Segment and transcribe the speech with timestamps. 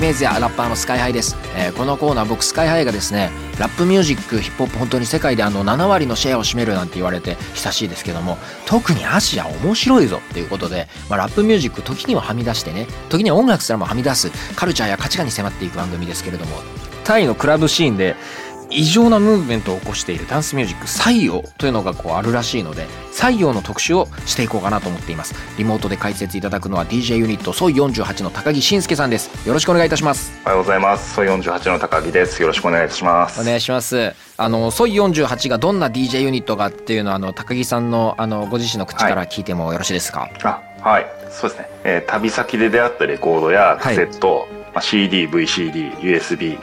[0.00, 16.56] イメージやラッパーのスカイハイです、えーこのコーナー僕スカイハイがですねラップミュージックヒップホップ本当に世界であの7割のシェアを占めるなんて言われて久しいですけども特にアジア面白いぞっていうことで、まあ、ラップミュージック時にははみ出してね時には音楽すらもはみ出すカルチャーや価値観に迫っていく番組ですけれども
[17.04, 18.16] タイのクラブシーンで
[18.70, 31.14] 異常なムーブメントを起こしているダンスミュージック採用というのがこうあるらしいので採用の特集をしていこうかなと思っていますリモートで解説いただくのは DJ ユニットソイ48の高木慎介さんですよろしくお願いいたしますおはようございます。
[31.14, 32.40] ソイ48の高木です。
[32.40, 33.40] よろしくお願いいたします。
[33.40, 41.06] お願いしますあのソイ48がどんな DJ ユニットかっていうのはあの高木さんのあのご自身の口から聞いてもよろしいですか、あ、はい。
[41.30, 41.68] そうですね。
[41.84, 46.58] えー旅先で出会ったレコードやカセット、まあ、CD、VCD、USB、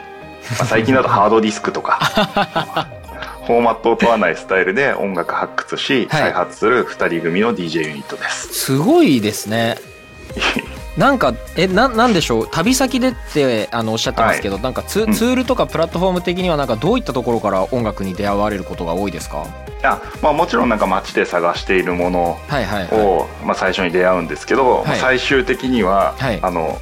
[0.57, 1.99] まあ、最近だとハードディスクとか、
[3.47, 6.21] フォーマットを問わないスタイルで音楽発掘し、はい。
[6.23, 8.53] 開発する二人組の DJ ユニットです。
[8.53, 9.77] すごいですね。
[10.97, 12.47] なんかえななんでしょう？
[12.49, 15.13] 旅先でってあのおっしゃってますけど、なんかツ,、うん。
[15.13, 19.45] ツールとかプラットフォーム的にはなんかどういったところから音楽に出会われることが多いですか？
[19.83, 22.99] あまあ、もちろんなんか街で探しているものはいはいはい。
[22.99, 24.99] を、まあ、最初に出会うんですけど、まあはい。
[24.99, 26.39] 最終的には、はい。
[26.41, 26.79] あの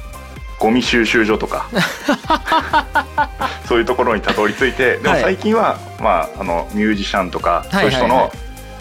[0.58, 1.68] ゴミ収集所とか。
[3.66, 8.32] そういうところにたどり着いてでもはい最近は、まあ、あのミュージシャンとか、はいそういう人はいはの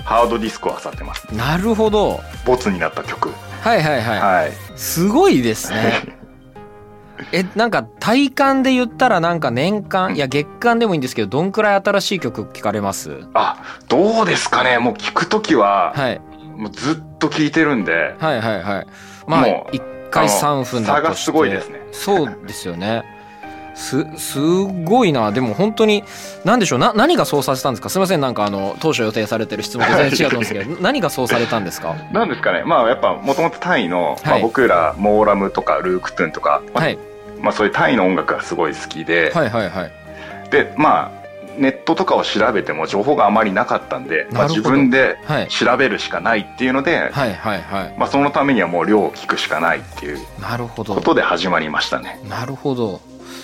[0.03, 1.25] ハードディスクを漁ってます。
[1.33, 2.21] なるほど。
[2.45, 3.29] ボツになった曲。
[3.61, 4.51] はいはいはい、はい。
[4.75, 6.17] すごいですね。
[7.31, 13.21] えなんか体感で言ったらなんか年間いや月間でもいいんですけどどんくらい新しい曲聞かれます？
[13.33, 13.57] あ
[13.87, 14.77] どうですかね。
[14.77, 16.21] もう聞く時は、はい。
[16.55, 18.15] もうずっと聞いてるんで。
[18.19, 18.87] はいはいはい。
[19.25, 21.23] まあもう1回3分だ差がとして。
[21.25, 21.79] すごいですね。
[21.91, 23.03] そうですよね。
[23.75, 25.31] すすごいな。
[25.33, 26.03] でも本当に
[26.45, 26.79] 何でしょう。
[26.79, 27.89] な何がそうさせたんですか？
[27.89, 28.21] すみません。
[28.21, 31.95] なんかあの当初予定されてる質問と 全然違うと思うんですけど何がそうされたんですか？
[32.13, 32.63] なんですかね。
[32.65, 34.41] まあやっぱもともとタイの、まあ、はい。
[34.41, 36.97] 僕らモーラムとかルークトゥンとか、まあはい。
[37.41, 39.91] まあ、そういうタイの音楽がすごい好きで、はいはいはい。
[40.51, 41.24] でまあ
[41.57, 45.47] ネットとかを調べても情報があまりなかったんで、まあ、自分ではい。
[45.47, 47.95] 調べるしかないっていうので、はいはいはい。
[47.97, 50.93] まあ、そのためにはもう量を聞くしかないっていうなるほど。
[50.95, 52.19] ことで始まりましたね。
[52.29, 53.01] なるほど。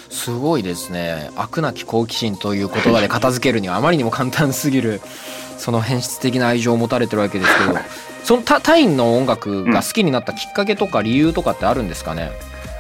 [0.09, 1.29] すごいですね。
[1.38, 5.01] 悪なき好奇心という言葉で片付けるにはあまりにも簡単すぎる
[5.57, 7.79] その変質的な愛情を持たれてるわけですけど
[8.23, 12.31] そのタタイの音楽が好きになったきっかけとか理由とかってあるんですかね、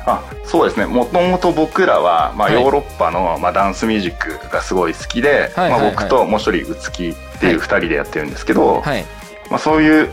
[0.05, 0.85] あそうですね。
[0.85, 2.61] もともと僕らは、まあ、はい。
[2.61, 9.05] ヨーロッパの、まあ、ダンスミュージックがすごい好きで、まあ、僕ともう一人うつきっていう二人でやってるんですけど、はい。
[9.49, 10.09] まあ、そういう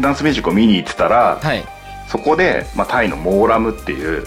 [0.00, 1.64] ダンスミュージックを見に行ってたら、はい。
[2.08, 4.24] そこで、まあ、タイのモーラムっていう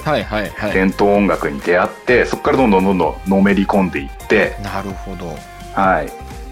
[0.72, 5.36] 伝統音楽に出会ってそこからどんどんどんどんのめり込んでいって、なるほど。
[5.74, 6.12] はい、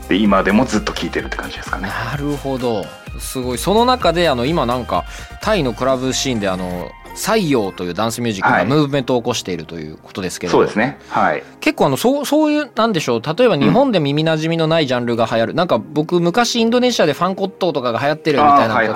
[0.10, 1.88] で今でもずっと聴いてるって感じですかね。
[1.88, 2.84] なるほど。
[3.20, 3.58] すごい。
[3.60, 5.06] その中であの今なんか
[5.42, 8.66] タイのクラブシーンであの採用というダンスミュージックがはい。
[8.66, 10.98] ムーブメントを起こしているということですけれど、そうですね。
[11.10, 11.44] はい。
[11.60, 13.22] 結構あのそうそういうなんでしょう。
[13.22, 18.94] 例えば日本で耳なじみのないジャンルが流行る、なんか僕昔インドネシアでファンコットとかが流行ってるみたいなこと。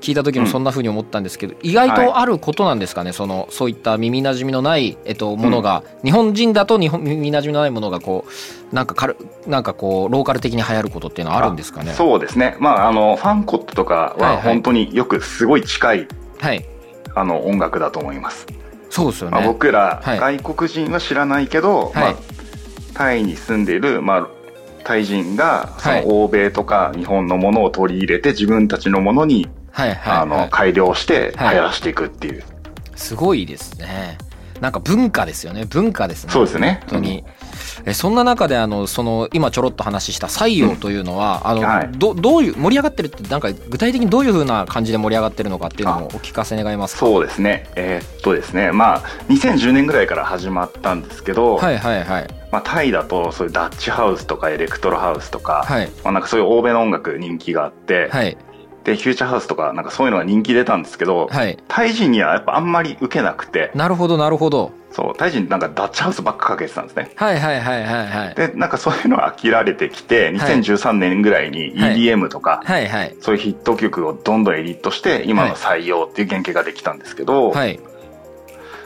[0.00, 3.12] 聞いた時もそんな風に思ったんですけど、意外とあることなんですかね？
[3.12, 8.24] そのそういった耳なじみのない、えっと、ものが、日本人だと日本耳なじみのないものがこ
[8.72, 11.92] うなんかかるなんかこうローカル的に流行ることっていうのはあるんですかね？
[11.92, 12.56] そうですね。
[12.60, 14.42] まあ、あの、ファンコットとかはいははい。
[14.42, 16.08] 本当によくすごい近い、
[16.38, 16.64] はい
[17.14, 18.46] あの、音楽だと思います。
[18.90, 20.38] そうですよまあ、ね僕ら、はい。
[20.40, 21.92] 外国人は知らないけど、はい。
[21.94, 22.14] まあ、
[22.94, 24.28] タイに住んでいる、まあ、
[24.84, 26.06] タイ人が、そはい。
[26.06, 31.56] の欧米とか日本のものを取り入れて自分たちのものに、はいはい、あの、はい、改良して流はい。
[31.56, 32.42] 行らしていくっていう。
[32.96, 34.18] すごいですね。
[34.60, 35.66] なんか文化ですよね。
[35.66, 36.32] 文化ですね。
[36.32, 36.80] そうですね。
[36.88, 37.24] 本当に。
[37.84, 47.00] えそんな中であのその今ちょろっと話した採用というのは、あの、はいどどういう盛り上がってるってなんか具体的にどういう風な感じで盛り上がってるのかっていうのもお聞かせ願いますか？
[47.00, 47.68] そうですね。
[47.76, 48.72] えーっとですね。
[48.72, 58.36] まあ、2010年ぐらいから始まったんですけど、はいはいはいまあ、タイだとそういうダッチハウスとかエレクトロハウスとか、はいまあ、なんかそういう欧米の音楽人気があって、はい
[58.88, 61.58] で、フューチャーハウスとかなんかそういうのが人気出たんですけど、はい。
[61.68, 64.72] タイ人にはやっぱあんまり受けなくて、なるほどなるほど。
[64.90, 67.10] そう、タイ人なんかダッチハウスばっかかけてたんですね。
[67.14, 68.34] はいはいはいはいはい。
[68.34, 77.78] で、なんかそういうの飽きられてきて、はい2013年ぐらいにはい EDM とか、はいはいそういうヒット曲をどんどんエディットして、今の採用っていう原型ができたんですけど、はい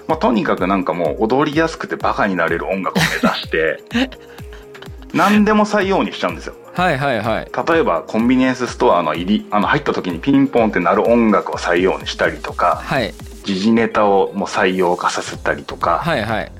[0.09, 3.79] まあ、とにかくなんかもう踊りやすくてバカになれる音楽を目指して
[5.15, 7.51] 何でも採用にしちゃうんですよはいはいはい。
[7.69, 13.15] 例えばコンビニエンスストアの入りあの入った時にピンポンって鳴る音楽を採用にしたりとかはい。
[13.45, 16.53] 時事ネタをもう採用化させたりとか、はいはい。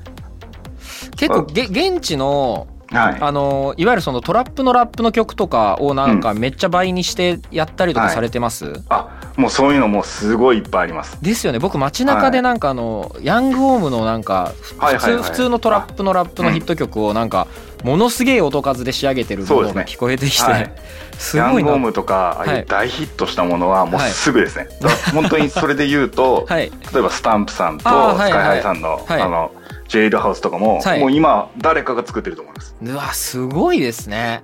[1.15, 3.17] 結構げ現地のはい。
[3.21, 11.17] あのいわゆるそのトラップのラップの曲とかをなんかめっちゃ倍にしてやったりとかされてます、あもうそういうのもうすごいいっぱいあります。
[11.21, 11.59] ですよね。
[11.59, 15.13] 僕街中でなんかあの、ヤングオームのなんかふ普通はいはい。
[15.15, 15.23] はい。
[15.23, 17.47] 普通のトラップのラップのヒット曲をなんか
[17.83, 20.71] ものすげえ音数で仕上げてるものが聞こえてきて、はい。
[21.17, 21.59] すごいな。
[21.59, 22.59] ヤングオームとかああはい。
[22.59, 26.71] いう大ヒットしたものはもうすぐですね、 だから本当にそれで言うと、 はい。
[26.93, 29.21] 例えばスタンプさんとスカイハイさんの,、はい。
[29.21, 29.51] あの
[29.87, 30.99] ジェイルハウスとかも、はい。
[30.99, 32.75] もう今誰かが作ってると思います。
[32.81, 34.41] うわすごいですね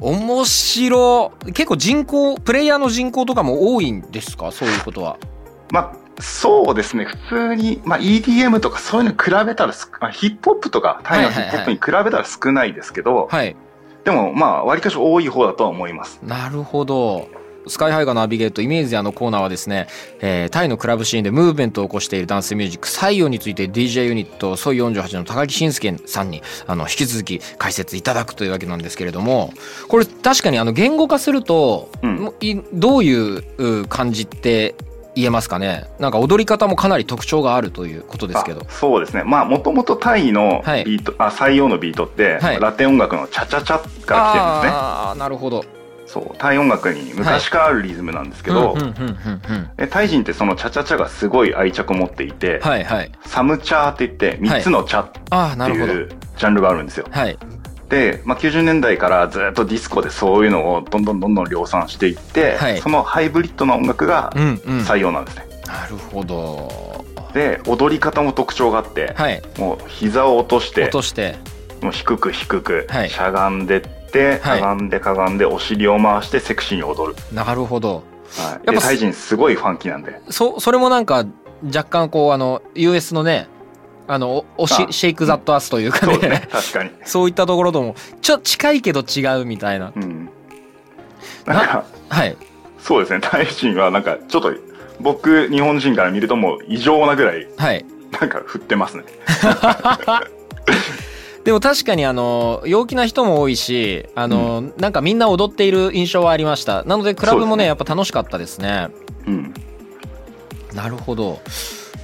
[0.00, 4.50] 面白結構人口プレイヤーの人口とかも多いんですか？
[4.50, 5.18] そういうことは。
[5.70, 7.04] まあそうですね。
[7.04, 13.56] 普通に、まあ、EDM とかそういうのに比べたらすまあヒップホップとかタイのヒップホップに比べたら少ないですけど、はい。
[14.04, 16.20] でもまあ割かし多い方だとは思います。
[16.22, 17.28] なるほど
[17.66, 19.86] スカイハイがナビゲートイメージアのコーナーはですね、
[20.20, 29.52] えータイのクラブシーンでムーブメントを起こしているダンスミュージック採用について DJ ユニットソイ48の高木慎介さんにあの引き続き解説いただくというわけなんですけれども
[29.88, 32.32] これ確かにあの言語化すると、うん。
[32.72, 33.44] どういう
[33.82, 34.74] う感じって
[35.14, 35.86] 言えますかね？
[35.98, 38.60] なんか踊り方もかなり特徴があるということですけど。
[38.60, 39.24] あそうですね。
[39.24, 40.84] まあもともとタイのはい。
[40.84, 42.60] ビート、あ採用のビートって、はい。
[42.60, 44.70] ラテン音楽のチャチャチャから来てるんですね。
[44.72, 45.64] ああなるほど
[46.12, 48.76] そうタイ音楽に昔からあるリズムなんですけど、
[49.90, 53.12] タイ人ってそのチャチャチャがすごい愛着を持っていて、はいはい。
[53.24, 57.06] サムチャーって言って3つのチャっていうジャンルがあるんですよ。
[57.12, 57.38] はい。
[57.88, 62.80] で、まあ、90年代からずっとディスコでそういうのをどんどんどんどん量産していって、はい。
[62.80, 64.58] そのハイブリッドな音楽がうんうん。
[64.80, 65.46] 採用なんですね。
[65.66, 67.04] なるほど。
[67.34, 69.40] で踊り方も特徴があって、はい。
[69.58, 71.36] もう膝を落として落として。
[71.82, 73.10] もう低く低く、はい。
[73.10, 74.40] しゃがんでってはい。
[74.40, 78.02] かがんでかがんでお尻を回してセクシーに踊る、なるほど。
[78.36, 80.20] はい、やっぱでタイ人すごいファンキーなんで。
[80.30, 81.26] そそれもなんか
[81.64, 83.48] 若干こうあの US のね
[84.06, 86.12] あのおおしあシェイク・ザット・アスというかね。
[86.14, 86.48] そうですね。
[86.50, 89.92] 確かに、 そういったところともちょ近いけど違うみたいな。
[89.94, 90.28] うん、
[91.46, 92.36] なんかはい。
[92.78, 93.20] そうですね。
[93.22, 94.52] タイ人はなんかちょっと
[95.00, 97.84] 僕日本人から見るともう異常なぐらいはい。
[98.18, 99.04] なんか振ってますね
[101.44, 106.84] でも確かにあの陽気な人も多いしあの、なんかみんな踊っている印象はありました。
[106.84, 107.66] なのでクラブもねね。
[107.66, 108.88] やっぱ楽しかったですね。
[109.26, 109.54] うん。
[110.74, 111.40] なるほど。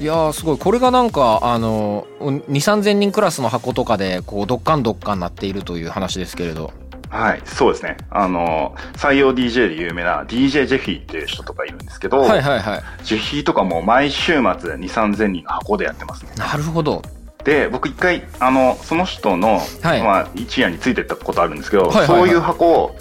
[0.00, 0.58] いやーすごい。
[0.58, 6.72] これがなんかあの2 3 0 0人クラスの箱とかでこうどっかんどっかんなっているという話ですけれど。
[7.08, 7.96] はいそうですね。
[8.10, 17.02] あの採用 DJ で有名な DJ ジェフィーっていう人とかいるんですけど、はいはいはいジェフィーとかも毎週末2 3 0 0人の箱でやってますねなるほど
[17.46, 20.02] で僕一回あのその人の、はい。
[20.02, 22.18] まあ、一夜についてったことあるんですけど、はいはいはい。
[22.18, 22.96] そういう箱を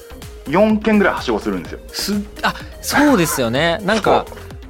[0.45, 1.79] 4件ぐらいはしごするんですよ。
[1.87, 2.13] す
[2.43, 3.79] あそうですよね。
[3.83, 4.27] なんか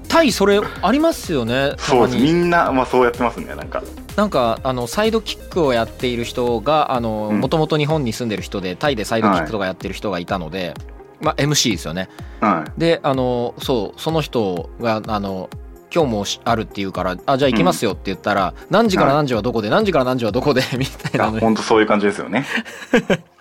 [0.07, 2.23] タイそれありますよねたそうです。
[2.23, 3.83] みんな、まあ、そうやってますねなんか。
[4.15, 10.73] なんかあのサイドキックをやっている人がもともと日本に住んでる人でタイでサイドキックとかやってる人がいたので、
[11.19, 12.07] まあ MC ですよね。
[12.39, 12.79] はい。
[12.79, 15.49] であのそうその人があの
[15.93, 22.45] 今日もしあるっていうからあじゃあ行きますよって言ったら、何時から何時はどこで何時から何時はどこでみたいなの本当そういう感じですよね。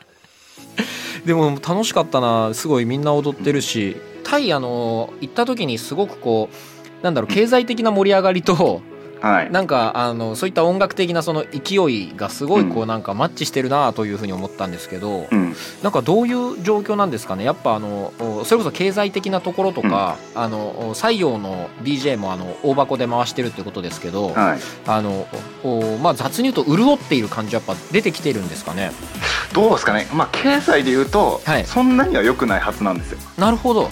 [1.24, 2.52] でも楽しかったな。
[2.52, 8.82] すごいみんな踊ってるしタイあの行った時にすごくこうなんだろう経済的な盛り上がりと
[9.25, 9.50] はい。
[9.50, 15.54] なんかあのそういった音楽的なその勢いがすごいこううなんかマッチしてるなというふうに思ったんですけど、うん。
[15.83, 17.45] なんかどういう状況なんですかね？
[17.45, 24.59] やっぱあのおそれこそ経済的なところとか、あのお採用の DJ もあの大箱で回してるってことですけど、はい。
[24.87, 25.26] あの
[25.62, 28.93] おまあ雑に言うと潤っている感じはやっぱ出てきてるんですかね？
[29.54, 30.07] どうですかね？
[30.12, 31.64] まあ経済で言うと、はい。
[31.64, 33.19] そんなには良くないはずなんですよ。
[33.38, 33.88] なるほど。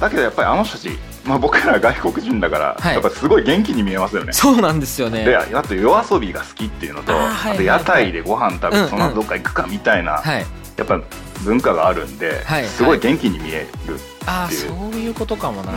[0.00, 0.90] だけどやっぱりあの人たち、
[1.24, 2.94] まあ、僕ら外国人だから、はい。
[2.94, 4.32] やっぱすごい元気に見えますよね。
[4.32, 5.24] そうなんですよね。
[5.24, 8.90] であと夜遊びが好きっていうのとあと屋台でご飯食べうんうん。
[8.90, 10.46] てその後どっか行くかみたいな、はい。
[10.76, 11.00] やっぱ
[11.44, 14.68] 文化があるんで、はいすごい元気に見える、ああっていう。
[14.68, 15.72] そういうことかもな、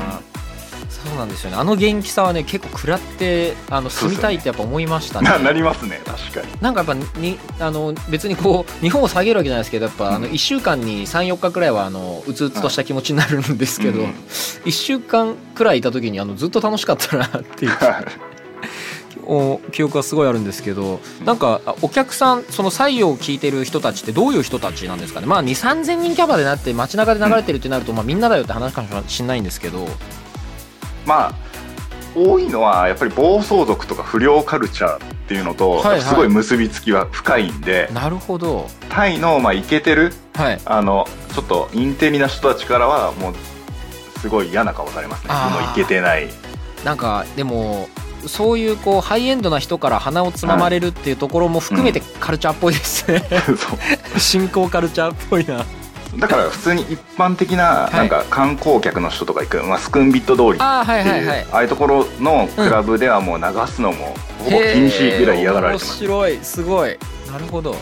[1.05, 1.57] そうなんですよね。
[1.57, 5.29] あの元気さはね結構食らってあの住みたいってやっぱ思いましたね。
[5.29, 6.47] ななりますね確かに。
[6.61, 10.15] なんかやっぱにあの別にこう 日本を下げるわけじゃないですけどやっぱ、うん。
[10.15, 14.09] あの1週間に34日くらいはあのうつうつとした気持ちになるんですけど、うん。
[14.65, 17.71] 1週間くらいいた時にあのずっと楽しかったなっていう。
[19.25, 25.27] お記憶がすごいあるんですけどなんかあお客さんその採用を聞いてる人たちってどういう人たちなんですかね。
[25.27, 29.87] まあ2 3 0 0人キャパでなって街中で流れてるってなると、まあ、みんなだよって話かもしれないんですけど
[31.05, 31.33] まあ
[32.15, 36.01] 多いのはやっぱり暴走族とか不良カルチャーっていうのと、はいはい。
[36.01, 38.67] すごい結びつきは深いんでなるほど。
[38.89, 40.61] タイのまあイケてるはい。
[40.65, 43.33] あのちょっとインテリな人たちからはもう
[44.19, 45.33] すごい嫌な顔されますね。
[45.33, 46.27] もうイケてない。
[46.83, 47.87] なんかでも
[48.27, 53.57] そういうこうハイエンドな人から鼻をつままれるっていうところも含めてカルチャーっぽいですね、 そう。
[54.19, 55.65] 新興カルチャーっぽいな
[56.17, 57.95] だから普通に一般的なはい。
[57.95, 66.03] なんか観光客の人とか行く、まあ、スクンビット通りああはいっていう、はいはいああいうところのクラブではもう流すのもほぼ禁止ぐらい嫌がられてます。
[66.03, 66.37] 面白い。
[66.41, 66.97] すごい。
[67.31, 67.75] なるほど。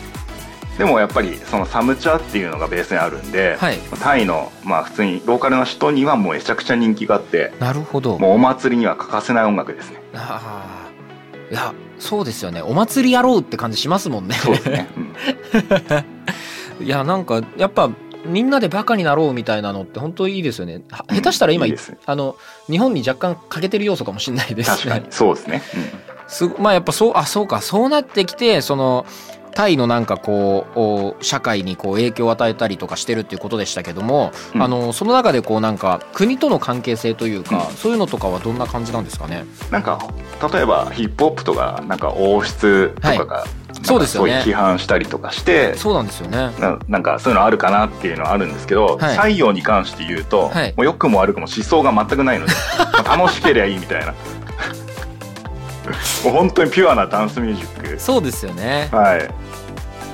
[0.77, 3.77] でもやっぱりそのサムチャっていうのがベースにあるんで、はい。
[3.99, 8.17] タイのまあ普通にローカルな人にはもうめちゃくちゃ人気があってなるほど。
[8.17, 10.01] もうお祭りには欠かせない音楽ですね。
[10.13, 10.89] ああ
[11.51, 12.61] いやそうですよね。
[12.61, 14.35] お祭りやろうって感じしますもんね。
[14.35, 14.99] そうですね、う
[16.83, 16.85] ん。
[16.85, 17.89] いやなんかやっぱ
[18.25, 20.81] みんなでバカになろうみたいなのって本当いいですよね。
[20.91, 21.97] は下手したら今、いいですね。
[22.05, 22.35] あの
[22.69, 25.05] 日本に若干欠けてる要素かもしれないです確かに。
[25.09, 25.61] そうですね、
[26.27, 27.61] すごまあやっぱそうあそうか。
[27.61, 29.05] そうなってきてその
[29.55, 34.61] タイのなんかこうお社会にこう影響を与えたりとかしてるっていうことでしたけども、うん。
[34.61, 39.45] あのその中でこうなんか国との関係性というか、うんそういうのとかはどんな感じなんですかね？
[39.65, 39.99] うん、なんか
[40.53, 43.45] 例えばヒップホップとかなんか王室とかが、
[43.83, 44.41] そうですよね。
[44.45, 46.51] 批判したりとかしてそうなんですよね。
[46.59, 49.17] ななんかそういうのあるかなっていうのはあるんですけど、はい。
[49.17, 50.73] 採用に関して言うと、はい。
[50.75, 52.53] もう良くも悪くも思想が全くないので
[52.93, 54.13] まあ楽しければいいみたいな。
[56.23, 57.99] もう本当にピュアなダンスミュージック。
[57.99, 58.89] そうですよね。
[58.91, 59.29] はい。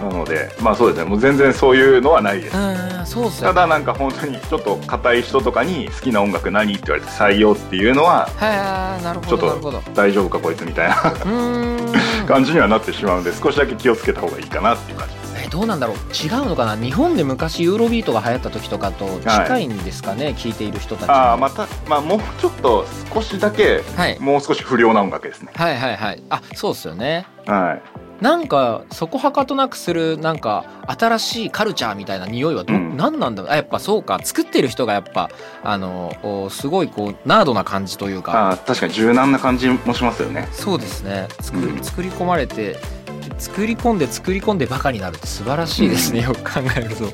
[0.01, 1.09] なのでまあそうですね。
[1.09, 2.57] もう全然そういうのはないです。
[2.57, 3.53] うんそうっすよね。
[3.55, 9.77] ただなんか本当にちょっと硬い人とかに好きな音楽何って言われて採用っていうのははいなるちょっほどなるほど。
[9.79, 10.95] と大丈夫かこいつみたいな。
[10.95, 11.93] うーん
[12.25, 15.15] 感じにはなってしまうので少しだけ気をつけた方がいいかなっていう感じ。
[15.15, 15.95] ですえどうなんだろう？
[15.95, 16.75] 違うのかな？
[16.75, 21.09] 日本で昔ユーロビートが流行った時とかと近いんですかね、聞いている人たち。
[21.09, 24.19] ああまたまあもうちょっと少しだけはい。
[24.19, 25.51] もう少し不良な音楽ですね。
[25.55, 26.23] はいはいはい。
[26.29, 27.27] あそうっすよね。
[27.45, 27.81] はい
[28.21, 32.95] なんかそこはかとなくするなんか新しいカルチャーみたいな匂いはど、うん。
[32.95, 33.51] 何なんだろう。
[33.51, 34.19] あやっぱそうか。
[34.23, 35.29] 作ってる人がやっぱ
[35.63, 38.49] あのおすごいこうナードな感じというか。
[38.49, 40.47] ああ確かに柔軟な感じもしますよね。
[40.51, 41.27] そうですね。
[41.41, 41.83] 作,、うん。
[41.83, 42.77] 作り込まれて
[43.37, 47.05] 作り込んで作り込んでバカになるって素晴らしいですね、よく考えると。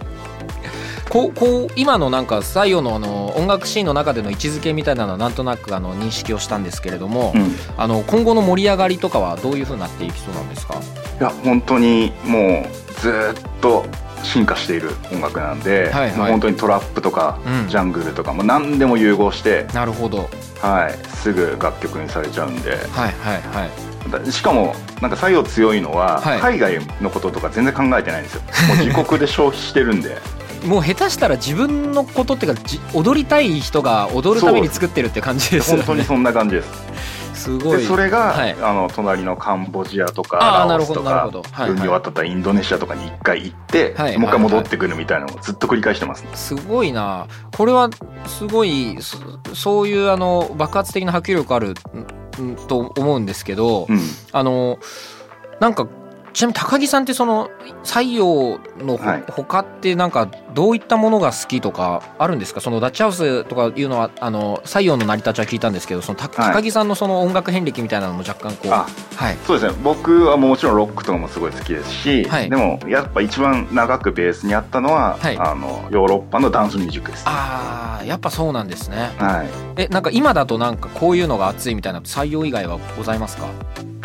[1.11, 7.51] こうこう今のなんか採用のあの音楽シーンの中での位置づけみたいなのはなんとなくあの認識をしたんですけれども、うん。
[7.77, 10.75] あの今後の盛り上がりとかはどういうふうになっていきそうなんですか？
[11.19, 13.85] いや本当にもうずーっと
[14.23, 16.31] 進化している音楽なんで、はいはい。
[16.31, 17.67] 本当にトラップとか、うん。
[17.67, 20.29] ジャングルとかも何でも融合して、なるほど。
[20.61, 22.71] はい、すぐ楽曲にされちゃうんで。
[22.71, 23.69] はいはいはい。
[24.09, 26.39] だしかもなんか採用強いのは、はい。
[26.39, 28.41] 海外のこととか全然考えてないんですよ。
[28.69, 30.17] もう自国で消費してるんで
[30.65, 35.83] もう下手したら自分のことっていうかじ踊りたい人が踊るために作ってるって感じですよね。
[35.83, 37.41] 本当にそんな感じです。
[37.41, 37.79] すごい。
[37.79, 38.55] でそれが、はい。
[38.61, 41.41] あの隣のカンボジアとかあーなるほラオスとかどなるほど。
[41.41, 41.69] はい。
[41.69, 46.29] はい海を渡ったインドネシアとかに一回行って、はいもう一回戻ってくるみたいなのをずっと繰り返してますね。
[46.35, 47.27] すごいな。
[47.57, 47.89] これは
[48.27, 49.17] すごいそ
[49.55, 51.73] そういうあの爆発的な波及力ある
[52.67, 53.99] と思うんですけど、うん。
[54.31, 54.77] あの
[55.59, 55.87] なんか
[56.33, 57.49] ちなみに高木さんってその
[57.83, 59.23] 採用のほ,、はい。
[59.29, 62.61] 他ってなんかどういったものが好きとかあるんですか？
[62.61, 66.53] そのダッチハウスとかいうのはあの採用の成り立ちは聞いたんですけどそのたはい。
[66.53, 69.37] 高木さんのその音楽遍歴みたいなのも若干こうあはい。
[69.45, 69.79] そうですね。
[69.83, 72.49] 僕はもちろんロックとかもすごい好きですし、はい。
[72.49, 75.37] でもやっぱ一番長くベースにあったのは、はい。
[75.37, 79.11] あのヨーロッパのダンスミュージックですあーやっぱそうなんですね。
[79.17, 79.49] はい。
[79.77, 83.47] えなんか今だとなんかこういうのが熱いみたいな採用以外はございますか？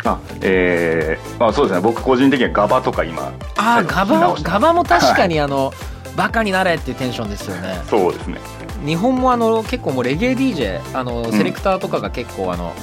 [0.05, 1.81] あえーまあ、そうですね。
[1.81, 5.73] 僕個人的にはガバとか今あーガバガバも確かにあの、
[6.15, 7.81] バカになれっていうテンションですよね。
[7.89, 8.39] そうですね。
[8.85, 11.31] 日本もあの結構もうレゲエ DJ あのん。
[11.31, 12.73] セレクターとかが結構あの、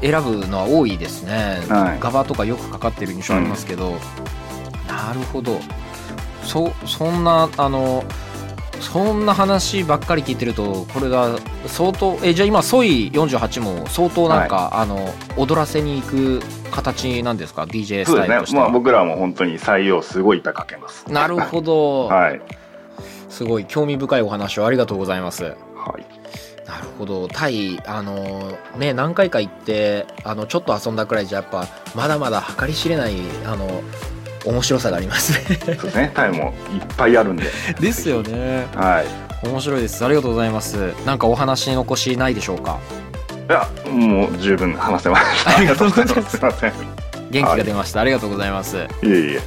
[0.00, 2.00] 選ぶのは多いですね、はい。
[2.00, 3.92] ガバとかよくかかってる印象ありますけど、
[4.88, 5.60] なるほど。
[6.42, 8.04] そそんなあの
[8.84, 21.10] そんな話ばっかり聞いてるとこれが相当えじゃあ今ソイ48も相当なんか、あの踊らせに行く形なんですか？DJ スそうですねまあタイルとしては、僕らはもう本当に採用すごい板かけます。
[21.10, 22.40] なるほど、はい。
[23.28, 23.64] すごい。
[23.66, 25.44] 興味深いお話をありがとうございます。
[25.44, 25.50] は
[25.98, 26.06] い。
[26.68, 27.26] なるほど。
[27.28, 33.14] タイあのね何回か行ってあのちょっと遊んだくらいじゃやっぱまだまだ計り知れない
[33.44, 33.82] あの
[34.44, 35.58] 面白さがありますね。
[35.64, 36.12] そうですね。
[36.14, 37.44] タイもいっぱいあるんで。
[37.80, 38.66] ですよね。
[38.74, 39.46] はい。
[39.46, 40.04] 面白いです。
[40.04, 40.76] ありがとうございます。
[41.04, 42.78] なんかお話残しないでしょうか？
[43.48, 46.30] いやもう十分話せましたありがとうございます。
[46.30, 46.72] すいませんい
[47.30, 48.78] 元気が出ました、ありがとうございます。
[49.02, 49.40] えいえ。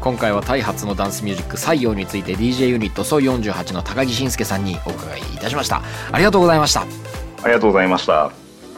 [0.00, 5.82] 今回はタイ発のダンスミュージック採用について DJ ユニットソイ48の高木慎介さんにお伺いいたしました。
[6.10, 6.80] ありがとうございました。
[6.80, 8.30] ありがとうございました。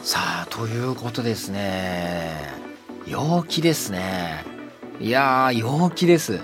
[0.03, 2.53] さあということですね。
[3.07, 4.54] 陽気ですね
[4.99, 6.39] いやー陽気です。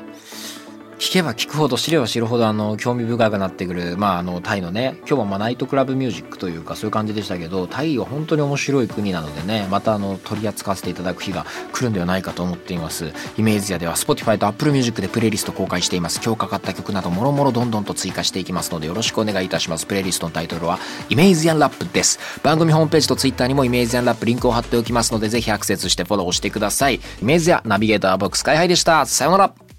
[1.01, 13.13] 聞けば聞くほど知れば知るほどあの興味深くなってくるまああのタイのね今日もまナイトクラブミュージックというかそういう感じでしたけどタイは本当に面白い国なのでねまたあの取り扱わせていただく日が来るんではないかと思っています。
[13.35, 16.21] イメージアでは Spotify と Apple Music でプレイリスト公開しています。
[16.23, 19.87] 今日かかった曲などもろもろどんどんと追加していきますのでよろしくお願いいたします。
[19.87, 20.77] プレイリストのタイトルは
[21.09, 22.19] イメージアンラップです。
[22.43, 26.97] 番組ホームページと Twitter にもイメージアンラップリンクを貼っておきますのでぜひアクセスしてフォローしてください。
[26.97, 29.07] イメージアナビゲーター僕スカイハイでした。
[29.07, 29.70] さようなら。